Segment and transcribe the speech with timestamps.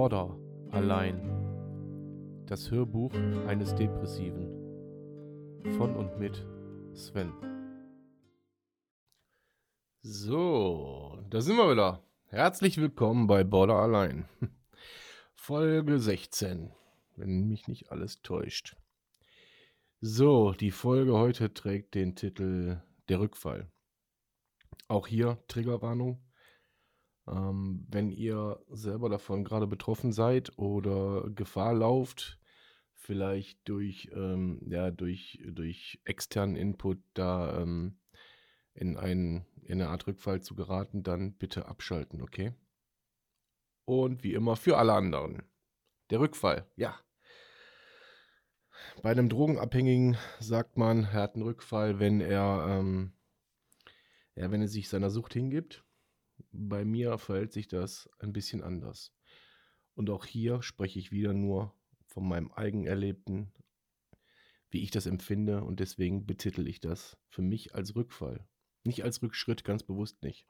[0.00, 0.34] Border
[0.70, 1.20] allein.
[2.46, 3.12] Das Hörbuch
[3.46, 4.46] eines Depressiven.
[5.76, 6.46] Von und mit
[6.94, 7.30] Sven.
[10.00, 12.02] So, da sind wir wieder.
[12.28, 14.26] Herzlich willkommen bei Border allein.
[15.34, 16.72] Folge 16,
[17.16, 18.76] wenn mich nicht alles täuscht.
[20.00, 22.80] So, die Folge heute trägt den Titel
[23.10, 23.70] Der Rückfall.
[24.88, 26.22] Auch hier Triggerwarnung.
[27.30, 32.40] Ähm, wenn ihr selber davon gerade betroffen seid oder Gefahr lauft,
[32.94, 37.98] vielleicht durch, ähm, ja, durch, durch externen Input da ähm,
[38.74, 42.52] in, ein, in eine Art Rückfall zu geraten, dann bitte abschalten, okay?
[43.84, 45.42] Und wie immer für alle anderen.
[46.10, 46.98] Der Rückfall, ja.
[49.02, 53.12] Bei einem Drogenabhängigen sagt man, er hat einen Rückfall, wenn er, ähm,
[54.34, 55.84] ja, wenn er sich seiner Sucht hingibt
[56.52, 59.12] bei mir verhält sich das ein bisschen anders.
[59.94, 61.74] Und auch hier spreche ich wieder nur
[62.06, 63.52] von meinem Eigenerlebten,
[64.70, 68.46] wie ich das empfinde und deswegen betitel ich das für mich als Rückfall.
[68.84, 70.46] Nicht als Rückschritt, ganz bewusst nicht.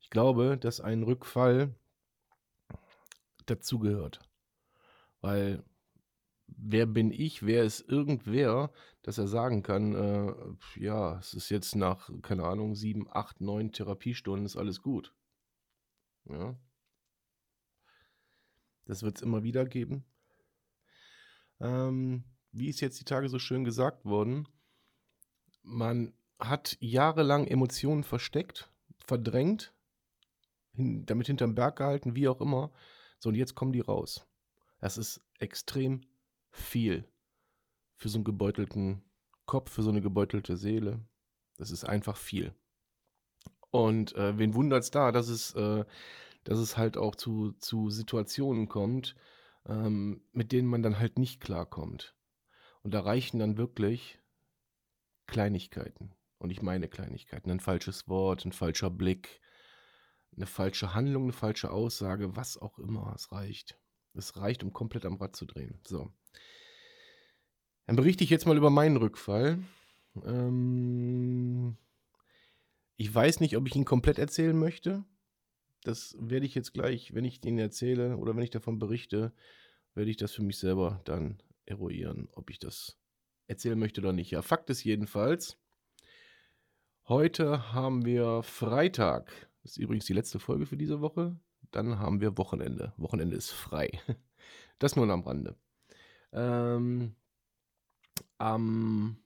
[0.00, 1.74] Ich glaube, dass ein Rückfall
[3.46, 4.20] dazugehört.
[5.20, 5.64] Weil
[6.48, 10.34] wer bin ich, wer ist irgendwer, dass er sagen kann, äh,
[10.80, 15.14] ja, es ist jetzt nach, keine Ahnung, sieben, acht, neun Therapiestunden, ist alles gut.
[16.24, 16.56] Ja.
[18.86, 20.04] Das wird es immer wieder geben.
[21.60, 24.48] Ähm, wie ist jetzt die Tage so schön gesagt worden,
[25.62, 28.70] man hat jahrelang Emotionen versteckt,
[29.04, 29.74] verdrängt,
[30.72, 32.72] hin, damit hinterm Berg gehalten, wie auch immer.
[33.18, 34.26] So, und jetzt kommen die raus.
[34.80, 36.02] Das ist extrem
[36.50, 37.08] viel
[37.96, 39.02] für so einen gebeutelten
[39.46, 41.04] Kopf, für so eine gebeutelte Seele.
[41.56, 42.54] Das ist einfach viel.
[43.70, 45.84] Und äh, wen wundert es da, dass es, äh,
[46.44, 49.14] dass es halt auch zu, zu Situationen kommt,
[49.66, 52.14] ähm, mit denen man dann halt nicht klarkommt.
[52.82, 54.18] Und da reichen dann wirklich
[55.26, 56.14] Kleinigkeiten.
[56.38, 57.50] Und ich meine Kleinigkeiten.
[57.50, 59.40] Ein falsches Wort, ein falscher Blick,
[60.36, 63.12] eine falsche Handlung, eine falsche Aussage, was auch immer.
[63.14, 63.78] Es reicht.
[64.14, 65.80] Es reicht, um komplett am Rad zu drehen.
[65.86, 66.12] So.
[67.88, 69.60] Dann berichte ich jetzt mal über meinen Rückfall.
[70.22, 71.78] Ähm,
[72.98, 75.06] ich weiß nicht, ob ich ihn komplett erzählen möchte.
[75.84, 79.32] Das werde ich jetzt gleich, wenn ich ihn erzähle oder wenn ich davon berichte,
[79.94, 82.98] werde ich das für mich selber dann eruieren, ob ich das
[83.46, 84.32] erzählen möchte oder nicht.
[84.32, 85.56] Ja, Fakt ist jedenfalls,
[87.06, 89.32] heute haben wir Freitag.
[89.62, 91.40] Das ist übrigens die letzte Folge für diese Woche.
[91.70, 92.92] Dann haben wir Wochenende.
[92.98, 93.90] Wochenende ist frei.
[94.80, 95.56] Das nur am Rande.
[96.30, 97.16] Ähm,
[98.38, 99.22] am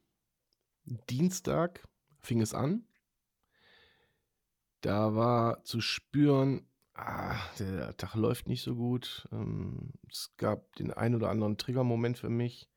[0.84, 1.86] Dienstag
[2.20, 2.86] fing es an.
[4.80, 9.28] Da war zu spüren, ah, der Tag läuft nicht so gut.
[9.30, 12.68] Ähm, es gab den ein oder anderen Triggermoment für mich.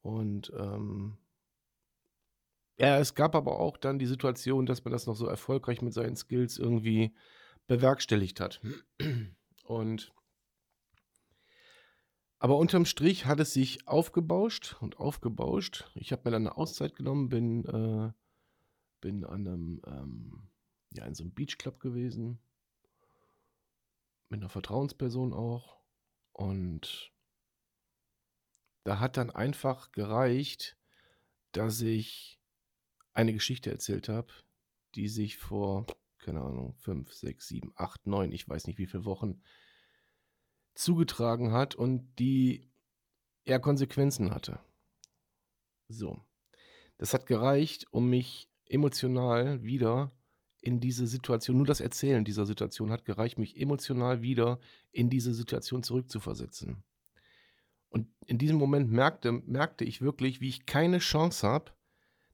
[0.00, 1.18] Und ähm,
[2.78, 5.92] ja, es gab aber auch dann die Situation, dass man das noch so erfolgreich mit
[5.92, 7.14] seinen Skills irgendwie
[7.66, 8.60] bewerkstelligt hat.
[9.64, 10.12] Und
[12.38, 15.90] aber unterm Strich hat es sich aufgebauscht und aufgebauscht.
[15.94, 18.12] Ich habe mir dann eine Auszeit genommen, bin, äh,
[19.00, 20.48] bin an einem, ähm,
[20.92, 22.38] ja, in so einem Beachclub gewesen.
[24.28, 25.80] Mit einer Vertrauensperson auch.
[26.32, 27.12] Und
[28.84, 30.76] da hat dann einfach gereicht,
[31.52, 32.40] dass ich
[33.14, 34.32] eine Geschichte erzählt habe,
[34.94, 35.86] die sich vor,
[36.18, 39.42] keine Ahnung, fünf, sechs, sieben, acht, neun, ich weiß nicht wie viele Wochen
[40.78, 42.70] zugetragen hat und die
[43.44, 44.60] eher Konsequenzen hatte.
[45.88, 46.24] So.
[46.98, 50.12] Das hat gereicht, um mich emotional wieder
[50.60, 54.58] in diese Situation, nur das Erzählen dieser Situation hat gereicht, mich emotional wieder
[54.90, 56.82] in diese Situation zurückzuversetzen.
[57.88, 61.72] Und in diesem Moment merkte, merkte ich wirklich, wie ich keine Chance habe,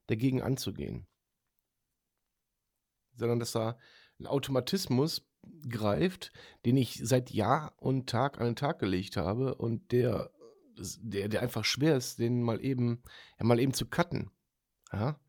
[0.07, 1.07] dagegen anzugehen.
[3.15, 3.77] Sondern dass da
[4.19, 5.25] ein Automatismus
[5.69, 6.31] greift,
[6.65, 10.31] den ich seit Jahr und Tag an den Tag gelegt habe und der,
[11.01, 13.03] der, der einfach schwer ist, den mal eben,
[13.39, 14.31] ja, mal eben zu cutten.
[14.91, 15.19] Ja?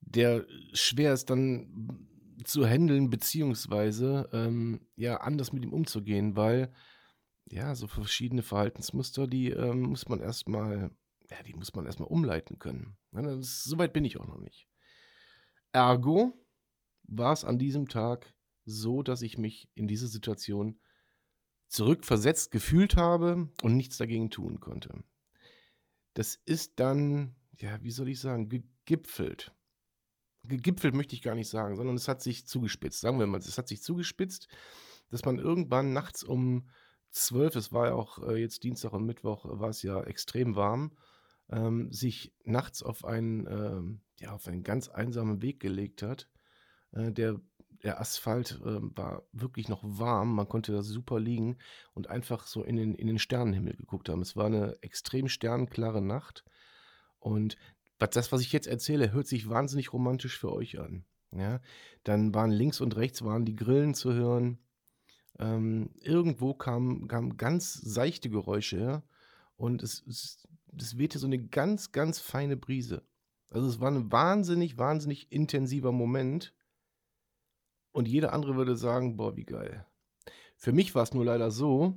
[0.00, 2.08] Der schwer ist dann
[2.44, 6.72] zu handeln, beziehungsweise ähm, ja, anders mit ihm umzugehen, weil
[7.48, 10.90] ja, so verschiedene Verhaltensmuster, die ähm, muss man erstmal,
[11.30, 12.96] ja, die muss man erstmal umleiten können.
[13.12, 14.68] Ja, das, so weit bin ich auch noch nicht.
[15.72, 16.32] Ergo
[17.04, 18.34] war es an diesem Tag
[18.66, 20.78] so, dass ich mich in diese Situation
[21.68, 25.02] zurückversetzt gefühlt habe und nichts dagegen tun konnte.
[26.14, 29.52] Das ist dann, ja, wie soll ich sagen, gegipfelt.
[30.44, 33.00] Gegipfelt möchte ich gar nicht sagen, sondern es hat sich zugespitzt.
[33.00, 34.48] Sagen wir mal, es hat sich zugespitzt.
[35.08, 36.68] dass man irgendwann nachts um
[37.10, 40.96] 12, es war ja auch äh, jetzt Dienstag und Mittwoch, war es ja extrem warm,
[41.48, 46.28] ähm, sich nachts auf einen, ähm, ja, auf einen ganz einsamen Weg gelegt hat.
[46.90, 47.40] Äh, der,
[47.82, 51.58] der Asphalt äh, war wirklich noch warm, man konnte da super liegen
[51.94, 54.22] und einfach so in den, in den Sternenhimmel geguckt haben.
[54.22, 56.44] Es war eine extrem sternenklare Nacht
[57.18, 57.56] und
[57.98, 61.04] das, was ich jetzt erzähle, hört sich wahnsinnig romantisch für euch an.
[61.32, 61.60] Ja,
[62.04, 64.58] dann waren links und rechts waren die Grillen zu hören.
[65.38, 69.02] Ähm, irgendwo kamen kam ganz seichte Geräusche her
[69.56, 73.02] und es, es, es wehte so eine ganz, ganz feine Brise.
[73.50, 76.54] Also es war ein wahnsinnig, wahnsinnig intensiver Moment.
[77.96, 79.86] Und jeder andere würde sagen, boah, wie geil.
[80.54, 81.96] Für mich war es nur leider so,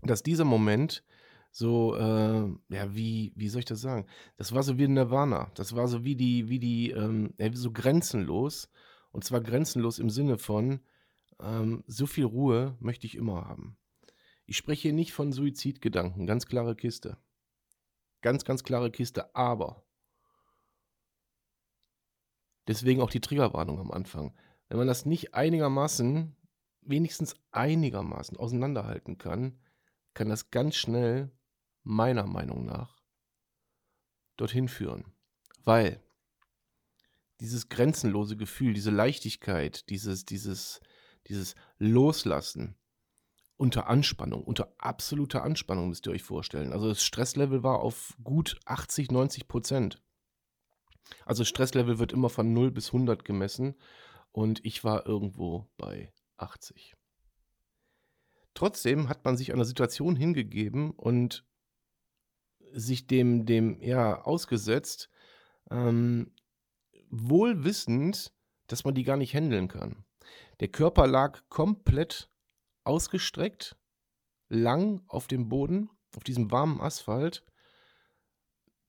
[0.00, 1.04] dass dieser Moment
[1.50, 4.06] so, äh, ja, wie, wie soll ich das sagen?
[4.38, 5.52] Das war so wie Nirvana.
[5.56, 8.70] Das war so wie die, wie die, ähm, so grenzenlos.
[9.12, 10.80] Und zwar grenzenlos im Sinne von,
[11.38, 13.76] ähm, so viel Ruhe möchte ich immer haben.
[14.46, 17.18] Ich spreche hier nicht von Suizidgedanken, ganz klare Kiste.
[18.22, 19.84] Ganz, ganz klare Kiste, aber
[22.66, 24.34] deswegen auch die Triggerwarnung am Anfang.
[24.70, 26.36] Wenn man das nicht einigermaßen,
[26.82, 29.58] wenigstens einigermaßen auseinanderhalten kann,
[30.14, 31.32] kann das ganz schnell
[31.82, 32.96] meiner Meinung nach
[34.36, 35.12] dorthin führen.
[35.64, 36.00] Weil
[37.40, 40.80] dieses grenzenlose Gefühl, diese Leichtigkeit, dieses, dieses,
[41.26, 42.76] dieses Loslassen
[43.56, 46.72] unter Anspannung, unter absoluter Anspannung müsst ihr euch vorstellen.
[46.72, 50.00] Also das Stresslevel war auf gut 80, 90 Prozent.
[51.26, 53.74] Also Stresslevel wird immer von 0 bis 100 gemessen
[54.32, 56.94] und ich war irgendwo bei 80.
[58.54, 61.44] Trotzdem hat man sich einer Situation hingegeben und
[62.72, 65.10] sich dem, dem ja, ausgesetzt,
[65.70, 66.32] ähm,
[67.08, 68.32] wohl wissend,
[68.66, 70.04] dass man die gar nicht handeln kann.
[70.60, 72.30] Der Körper lag komplett
[72.84, 73.76] ausgestreckt,
[74.48, 77.44] lang auf dem Boden, auf diesem warmen Asphalt.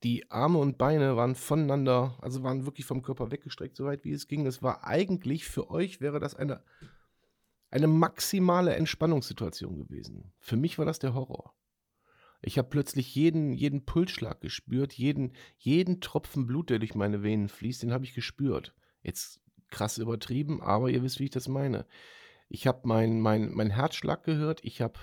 [0.04, 4.28] Die Arme und Beine waren voneinander, also waren wirklich vom Körper weggestreckt, soweit wie es
[4.28, 4.48] ging.
[4.48, 6.64] Es war eigentlich für euch wäre das eine,
[7.70, 10.34] eine maximale Entspannungssituation gewesen.
[10.40, 11.54] Für mich war das der Horror.
[12.42, 17.50] Ich habe plötzlich jeden, jeden Pulsschlag gespürt, jeden, jeden Tropfen Blut, der durch meine Venen
[17.50, 18.74] fließt, den habe ich gespürt.
[19.04, 21.86] Jetzt krass übertrieben, aber ihr wisst, wie ich das meine.
[22.50, 25.00] Ich habe meinen mein, mein Herzschlag gehört, ich habe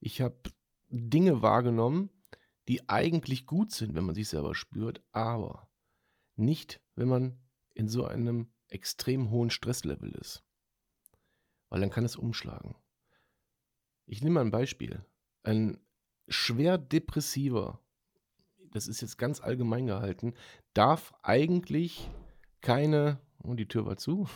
[0.00, 0.48] ich hab
[0.88, 2.08] Dinge wahrgenommen,
[2.70, 5.68] die eigentlich gut sind, wenn man sich selber spürt, aber
[6.36, 7.36] nicht, wenn man
[7.74, 10.44] in so einem extrem hohen Stresslevel ist.
[11.68, 12.76] Weil dann kann es umschlagen.
[14.06, 15.04] Ich nehme mal ein Beispiel.
[15.42, 15.80] Ein
[16.28, 17.80] schwer depressiver,
[18.70, 20.34] das ist jetzt ganz allgemein gehalten,
[20.72, 22.08] darf eigentlich
[22.60, 24.28] keine, und oh, die Tür war zu,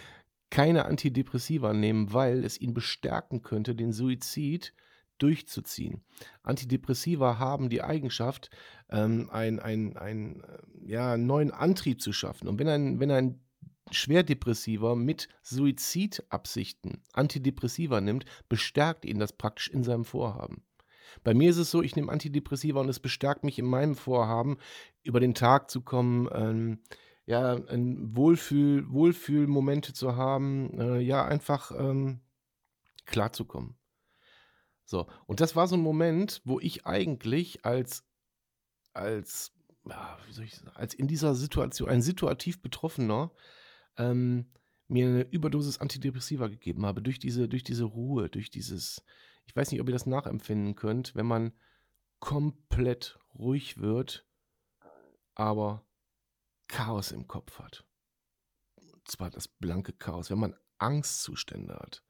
[0.50, 4.74] keine Antidepressiva nehmen, weil es ihn bestärken könnte, den Suizid
[5.18, 6.02] durchzuziehen.
[6.42, 8.50] Antidepressiva haben die Eigenschaft,
[8.90, 9.60] ähm, einen
[9.96, 12.48] ein, äh, ja, neuen Antrieb zu schaffen.
[12.48, 13.40] Und wenn ein, wenn ein
[13.90, 20.62] Schwerdepressiver mit Suizidabsichten Antidepressiva nimmt, bestärkt ihn das praktisch in seinem Vorhaben.
[21.24, 24.58] Bei mir ist es so, ich nehme Antidepressiva und es bestärkt mich in meinem Vorhaben,
[25.02, 26.80] über den Tag zu kommen, ähm,
[27.24, 32.20] ja, ein Wohlfühl, Wohlfühlmomente zu haben, äh, ja, einfach ähm,
[33.04, 33.76] klarzukommen.
[34.88, 38.08] So, und das war so ein Moment, wo ich eigentlich als,
[38.94, 39.52] als,
[39.84, 43.30] ja, wie soll ich sagen, als in dieser Situation, ein situativ Betroffener,
[43.98, 44.50] ähm,
[44.86, 49.04] mir eine Überdosis Antidepressiva gegeben habe, durch diese, durch diese Ruhe, durch dieses,
[49.44, 51.52] ich weiß nicht, ob ihr das nachempfinden könnt, wenn man
[52.18, 54.26] komplett ruhig wird,
[55.34, 55.86] aber
[56.66, 57.84] Chaos im Kopf hat.
[58.76, 62.02] Und zwar das blanke Chaos, wenn man Angstzustände hat.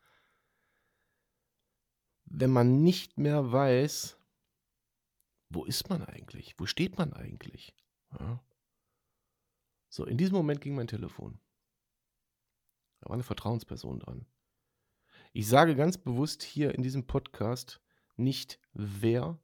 [2.31, 4.19] Wenn man nicht mehr weiß,
[5.51, 6.55] wo ist man eigentlich?
[6.59, 7.75] Wo steht man eigentlich?
[8.19, 8.43] Ja.
[9.89, 11.41] So, in diesem Moment ging mein Telefon.
[13.01, 14.27] Da war eine Vertrauensperson dran.
[15.33, 17.81] Ich sage ganz bewusst hier in diesem Podcast
[18.17, 19.39] nicht, wer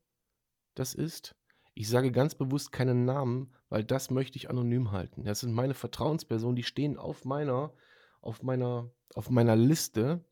[0.75, 1.37] das ist.
[1.75, 5.25] Ich sage ganz bewusst keinen Namen, weil das möchte ich anonym halten.
[5.25, 7.73] Das sind meine Vertrauenspersonen, die stehen auf meiner,
[8.21, 10.25] auf meiner, auf meiner Liste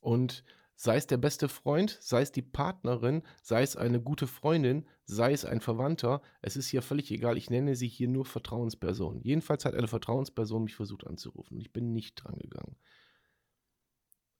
[0.00, 0.44] und
[0.76, 5.32] sei es der beste Freund, sei es die Partnerin, sei es eine gute Freundin, sei
[5.32, 7.36] es ein Verwandter, es ist hier völlig egal.
[7.38, 9.22] Ich nenne sie hier nur Vertrauensperson.
[9.22, 12.76] Jedenfalls hat eine Vertrauensperson mich versucht anzurufen und ich bin nicht drangegangen.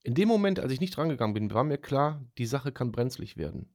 [0.03, 3.37] In dem Moment, als ich nicht rangegangen bin, war mir klar, die Sache kann brenzlig
[3.37, 3.75] werden.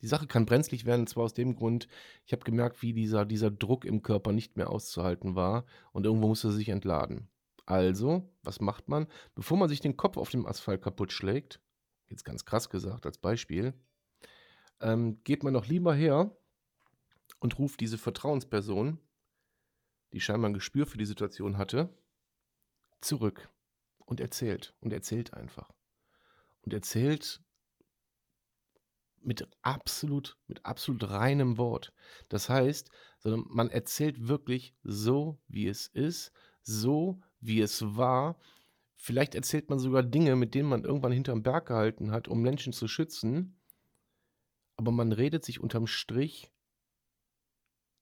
[0.00, 1.88] Die Sache kann brenzlig werden, und zwar aus dem Grund,
[2.24, 6.28] ich habe gemerkt, wie dieser, dieser Druck im Körper nicht mehr auszuhalten war und irgendwo
[6.28, 7.28] musste er sich entladen.
[7.68, 9.08] Also, was macht man?
[9.34, 11.60] Bevor man sich den Kopf auf dem Asphalt kaputt schlägt,
[12.06, 13.74] jetzt ganz krass gesagt als Beispiel,
[14.80, 16.34] ähm, geht man doch lieber her
[17.40, 18.98] und ruft diese Vertrauensperson,
[20.14, 21.94] die scheinbar ein Gespür für die Situation hatte,
[23.02, 23.50] zurück
[24.06, 25.70] und erzählt und erzählt einfach.
[26.62, 27.42] Und erzählt
[29.20, 31.92] mit absolut, mit absolut reinem Wort.
[32.30, 32.90] Das heißt,
[33.24, 36.32] man erzählt wirklich so, wie es ist,
[36.62, 38.38] so, wie es war.
[38.96, 42.72] Vielleicht erzählt man sogar Dinge, mit denen man irgendwann hinterm Berg gehalten hat, um Menschen
[42.72, 43.60] zu schützen.
[44.76, 46.52] Aber man redet sich unterm Strich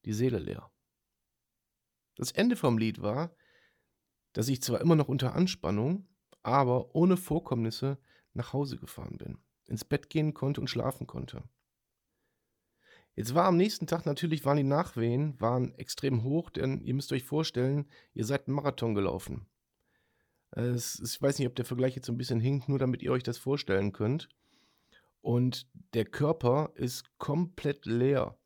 [0.04, 0.70] die Seele leer.
[2.16, 3.34] Das Ende vom Lied war,
[4.32, 6.08] dass ich zwar immer noch unter Anspannung,
[6.42, 7.98] aber ohne Vorkommnisse
[8.32, 11.42] nach Hause gefahren bin, ins Bett gehen konnte und schlafen konnte.
[13.16, 17.12] Jetzt war am nächsten Tag natürlich, waren die Nachwehen, waren extrem hoch, denn ihr müsst
[17.12, 19.46] euch vorstellen, ihr seid einen Marathon gelaufen.
[20.50, 23.12] Es, ich weiß nicht, ob der Vergleich jetzt so ein bisschen hinkt, nur damit ihr
[23.12, 24.28] euch das vorstellen könnt.
[25.22, 28.38] Und der Körper ist komplett leer.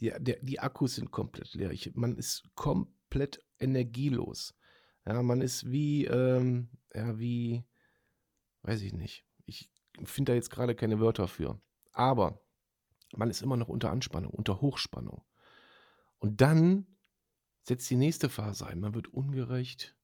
[0.00, 1.70] Die, der, die Akkus sind komplett leer.
[1.70, 4.54] Ich, man ist komplett energielos.
[5.06, 7.62] Ja, man ist wie, ähm, ja, wie,
[8.62, 9.26] weiß ich nicht.
[9.44, 9.70] Ich
[10.02, 11.60] finde da jetzt gerade keine Wörter für.
[11.92, 12.43] Aber
[13.16, 15.24] man ist immer noch unter Anspannung, unter Hochspannung.
[16.18, 16.86] Und dann
[17.62, 18.80] setzt die nächste Phase ein.
[18.80, 19.96] Man wird ungerecht.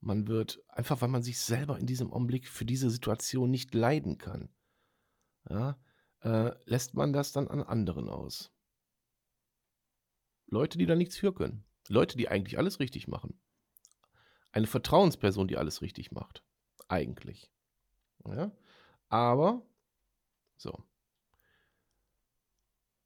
[0.00, 4.18] Man wird einfach, weil man sich selber in diesem Augenblick für diese Situation nicht leiden
[4.18, 4.50] kann.
[5.48, 5.78] Ja,
[6.20, 8.52] äh, lässt man das dann an anderen aus.
[10.46, 11.64] Leute, die da nichts für können.
[11.88, 13.40] Leute, die eigentlich alles richtig machen.
[14.52, 16.44] Eine Vertrauensperson, die alles richtig macht.
[16.88, 17.50] Eigentlich.
[18.26, 18.52] Ja?
[19.08, 19.66] Aber,
[20.56, 20.84] so.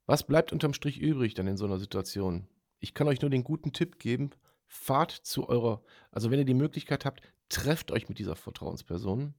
[0.09, 2.47] Was bleibt unterm Strich übrig dann in so einer Situation?
[2.79, 4.31] Ich kann euch nur den guten Tipp geben,
[4.65, 9.35] fahrt zu eurer, also wenn ihr die Möglichkeit habt, trefft euch mit dieser Vertrauensperson.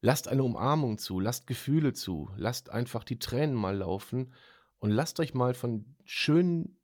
[0.00, 4.32] Lasst eine Umarmung zu, lasst Gefühle zu, lasst einfach die Tränen mal laufen
[4.78, 6.78] und lasst euch mal von schönen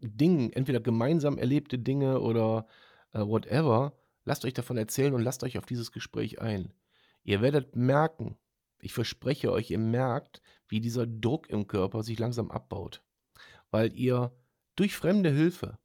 [0.00, 2.66] Dingen, entweder gemeinsam erlebte Dinge oder
[3.12, 6.72] äh, whatever, lasst euch davon erzählen und lasst euch auf dieses Gespräch ein.
[7.22, 8.36] Ihr werdet merken,
[8.84, 13.02] ich verspreche euch, ihr merkt, wie dieser Druck im Körper sich langsam abbaut,
[13.70, 14.36] weil ihr
[14.76, 15.78] durch fremde Hilfe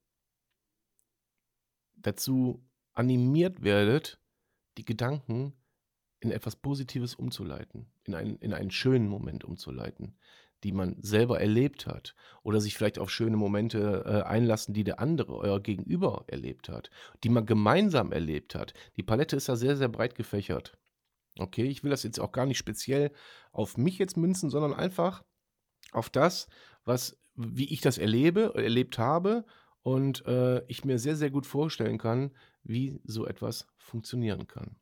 [1.95, 2.61] dazu
[2.93, 4.19] animiert werdet,
[4.77, 5.53] die Gedanken
[6.19, 10.17] in etwas Positives umzuleiten, in einen, in einen schönen Moment umzuleiten,
[10.65, 14.99] die man selber erlebt hat oder sich vielleicht auf schöne Momente äh, einlassen, die der
[14.99, 16.89] andere, euer Gegenüber erlebt hat,
[17.23, 18.73] die man gemeinsam erlebt hat.
[18.97, 20.77] Die Palette ist ja sehr, sehr breit gefächert.
[21.37, 23.11] Okay, ich will das jetzt auch gar nicht speziell
[23.51, 25.23] auf mich jetzt münzen, sondern einfach
[25.91, 26.47] auf das,
[26.83, 29.45] was, wie ich das erlebe, erlebt habe
[29.81, 34.75] und äh, ich mir sehr, sehr gut vorstellen kann, wie so etwas funktionieren kann.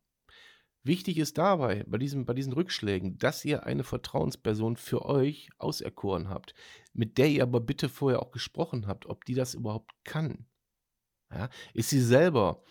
[0.83, 6.29] Wichtig ist dabei, bei, diesem, bei diesen Rückschlägen, dass ihr eine Vertrauensperson für euch auserkoren
[6.29, 6.53] habt,
[6.93, 10.47] mit der ihr aber bitte vorher auch gesprochen habt, ob die das überhaupt kann.
[11.29, 11.49] Ja?
[11.73, 12.63] Ist sie selber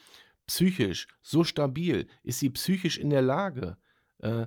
[0.47, 2.09] psychisch so stabil?
[2.23, 3.76] Ist sie psychisch in der Lage,
[4.19, 4.47] äh,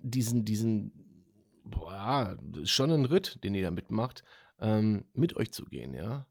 [0.00, 1.24] diesen, diesen,
[1.64, 4.24] boah, schon ein Ritt, den ihr da mitmacht,
[4.58, 6.26] ähm, mit euch zu gehen, ja?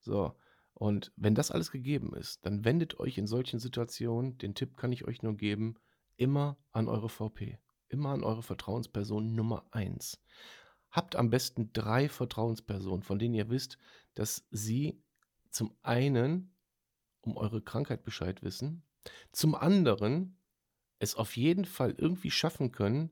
[0.00, 0.34] So.
[0.74, 4.92] Und wenn das alles gegeben ist, dann wendet euch in solchen Situationen, den Tipp kann
[4.92, 5.74] ich euch nur geben,
[6.16, 7.58] immer an eure VP.
[7.88, 10.20] Immer an eure Vertrauensperson Nummer 1.
[10.90, 13.78] Habt am besten drei Vertrauenspersonen, von denen ihr wisst,
[14.14, 15.02] dass sie
[15.50, 16.54] zum einen
[17.20, 18.82] um eure Krankheit Bescheid wissen,
[19.32, 20.38] zum anderen
[20.98, 23.10] es auf jeden Fall irgendwie schaffen können,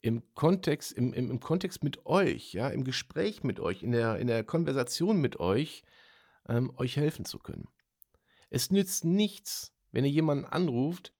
[0.00, 4.18] im Kontext, im, im, im Kontext mit euch, ja, im Gespräch mit euch, in der,
[4.18, 5.82] in der Konversation mit euch,
[6.48, 7.68] ähm, euch helfen zu können.
[8.48, 11.12] Es nützt nichts, wenn ihr jemanden anruft,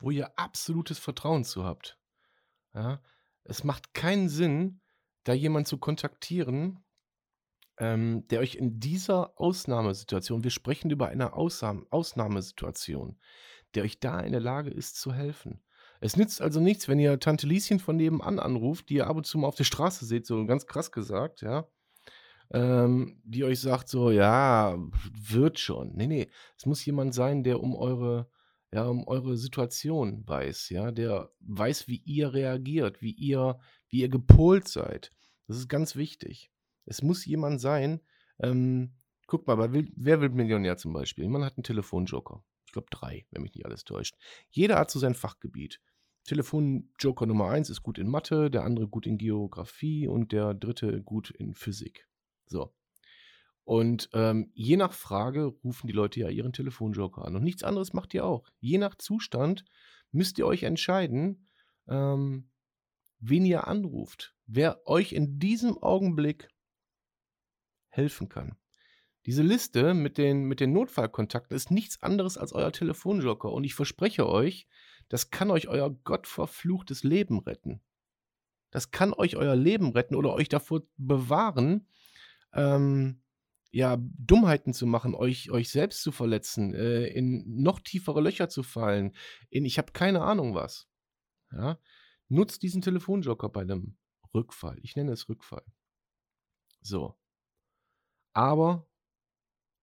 [0.00, 1.98] wo ihr absolutes Vertrauen zu habt.
[2.74, 3.00] Ja,
[3.44, 4.80] es macht keinen Sinn,
[5.22, 6.83] da jemanden zu kontaktieren,
[7.78, 13.18] ähm, der euch in dieser Ausnahmesituation, wir sprechen über eine Ausnahme, Ausnahmesituation,
[13.74, 15.60] der euch da in der Lage ist zu helfen.
[16.00, 19.26] Es nützt also nichts, wenn ihr Tante Lieschen von nebenan anruft, die ihr ab und
[19.26, 21.66] zu mal auf der Straße seht, so ganz krass gesagt, ja,
[22.52, 24.76] ähm, die euch sagt so, ja,
[25.12, 25.92] wird schon.
[25.94, 28.28] Nee, nee, es muss jemand sein, der um eure,
[28.72, 34.08] ja, um eure Situation weiß, ja, der weiß, wie ihr reagiert, wie ihr, wie ihr
[34.08, 35.10] gepolt seid.
[35.46, 36.50] Das ist ganz wichtig.
[36.86, 38.00] Es muss jemand sein,
[38.38, 38.94] ähm,
[39.26, 41.28] guck mal, bei Wer wird Millionär zum Beispiel?
[41.28, 42.42] Man hat einen Telefonjoker.
[42.66, 44.16] Ich glaube drei, wenn mich nicht alles täuscht.
[44.50, 45.80] Jeder hat so sein Fachgebiet.
[46.24, 51.02] Telefonjoker Nummer eins ist gut in Mathe, der andere gut in Geografie und der dritte
[51.02, 52.08] gut in Physik.
[52.46, 52.72] So.
[53.64, 57.36] Und ähm, je nach Frage rufen die Leute ja ihren Telefonjoker an.
[57.36, 58.44] Und nichts anderes macht ihr auch.
[58.60, 59.64] Je nach Zustand
[60.12, 61.48] müsst ihr euch entscheiden,
[61.88, 62.50] ähm,
[63.20, 64.34] wen ihr anruft.
[64.46, 66.48] Wer euch in diesem Augenblick
[67.94, 68.56] helfen kann.
[69.26, 73.50] Diese Liste mit den, mit den Notfallkontakten ist nichts anderes als euer Telefonjoker.
[73.50, 74.68] Und ich verspreche euch,
[75.08, 77.80] das kann euch euer gottverfluchtes Leben retten.
[78.70, 81.88] Das kann euch euer Leben retten oder euch davor bewahren,
[82.52, 83.22] ähm,
[83.70, 88.62] ja, Dummheiten zu machen, euch, euch selbst zu verletzen, äh, in noch tiefere Löcher zu
[88.62, 89.16] fallen,
[89.50, 90.88] in ich habe keine Ahnung was.
[91.50, 91.78] Ja?
[92.28, 93.96] Nutzt diesen Telefonjoker bei einem
[94.34, 94.78] Rückfall.
[94.82, 95.64] Ich nenne es Rückfall.
[96.82, 97.16] So.
[98.34, 98.86] Aber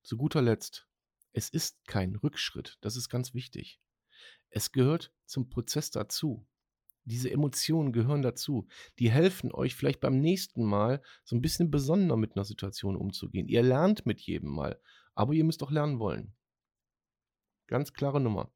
[0.03, 0.87] zu guter Letzt,
[1.33, 2.77] es ist kein Rückschritt.
[2.81, 3.79] Das ist ganz wichtig.
[4.49, 6.45] Es gehört zum Prozess dazu.
[7.05, 8.67] Diese Emotionen gehören dazu.
[8.99, 13.47] Die helfen euch vielleicht beim nächsten Mal so ein bisschen besonderer mit einer Situation umzugehen.
[13.47, 14.79] Ihr lernt mit jedem Mal,
[15.15, 16.35] aber ihr müsst auch lernen wollen.
[17.67, 18.51] Ganz klare Nummer.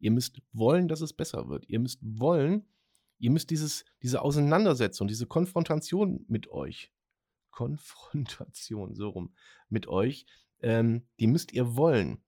[0.00, 1.68] Ihr müsst wollen, dass es besser wird.
[1.68, 2.68] Ihr müsst wollen,
[3.18, 6.92] ihr müsst dieses, diese Auseinandersetzung, diese Konfrontation mit euch,
[7.54, 9.32] Konfrontation, so rum,
[9.68, 10.26] mit euch,
[10.60, 12.20] ähm, die müsst ihr wollen.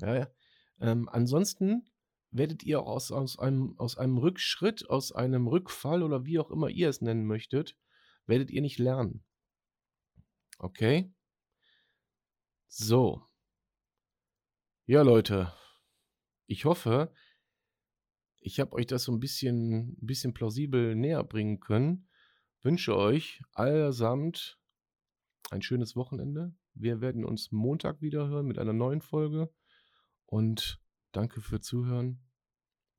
[0.00, 0.28] Ja,
[0.80, 1.90] ähm, ansonsten
[2.30, 6.68] werdet ihr aus, aus, einem, aus einem Rückschritt, aus einem Rückfall oder wie auch immer
[6.68, 7.76] ihr es nennen möchtet,
[8.26, 9.24] werdet ihr nicht lernen.
[10.58, 11.12] Okay?
[12.68, 13.26] So.
[14.86, 15.52] Ja, Leute.
[16.46, 17.12] Ich hoffe,
[18.38, 22.08] ich habe euch das so ein bisschen, ein bisschen plausibel näher bringen können.
[22.62, 24.58] Wünsche euch allesamt
[25.50, 26.54] ein schönes Wochenende.
[26.74, 29.52] Wir werden uns Montag wieder hören mit einer neuen Folge.
[30.26, 32.24] Und Danke für Zuhören.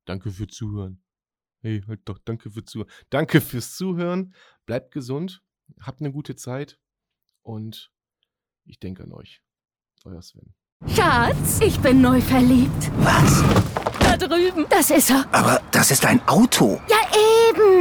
[0.04, 1.02] Danke für Zuhören.
[1.62, 2.90] Hey, halt doch, danke für Zuhören.
[3.10, 4.34] Danke fürs Zuhören.
[4.66, 5.42] Bleibt gesund.
[5.80, 6.78] Habt eine gute Zeit.
[7.42, 7.92] Und
[8.64, 9.42] ich denke an euch.
[10.04, 10.54] Euer Sven.
[10.86, 12.90] Schatz, ich bin neu verliebt.
[12.98, 13.42] Was?
[13.98, 14.66] Da drüben.
[14.70, 15.26] Das ist er.
[15.34, 16.80] Aber das ist ein Auto.
[16.88, 17.03] Ja,